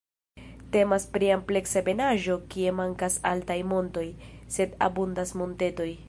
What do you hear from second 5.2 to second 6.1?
montetoj.